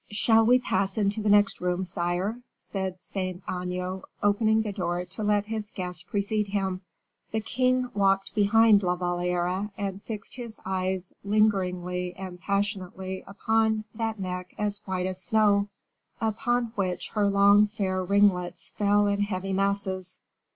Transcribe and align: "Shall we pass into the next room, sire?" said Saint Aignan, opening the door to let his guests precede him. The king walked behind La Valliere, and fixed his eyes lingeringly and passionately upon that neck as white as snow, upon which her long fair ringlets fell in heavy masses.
"Shall 0.09 0.43
we 0.47 0.57
pass 0.57 0.97
into 0.97 1.21
the 1.21 1.29
next 1.29 1.61
room, 1.61 1.83
sire?" 1.83 2.41
said 2.57 2.99
Saint 2.99 3.43
Aignan, 3.47 4.01
opening 4.23 4.63
the 4.63 4.71
door 4.71 5.05
to 5.05 5.21
let 5.21 5.45
his 5.45 5.69
guests 5.69 6.01
precede 6.01 6.47
him. 6.47 6.81
The 7.31 7.39
king 7.39 7.91
walked 7.93 8.33
behind 8.33 8.81
La 8.81 8.95
Valliere, 8.95 9.69
and 9.77 10.01
fixed 10.01 10.37
his 10.37 10.59
eyes 10.65 11.13
lingeringly 11.23 12.15
and 12.15 12.41
passionately 12.41 13.23
upon 13.27 13.83
that 13.93 14.19
neck 14.19 14.55
as 14.57 14.81
white 14.85 15.05
as 15.05 15.21
snow, 15.21 15.67
upon 16.19 16.71
which 16.73 17.09
her 17.09 17.29
long 17.29 17.67
fair 17.67 18.03
ringlets 18.03 18.69
fell 18.71 19.05
in 19.05 19.21
heavy 19.21 19.53
masses. 19.53 20.23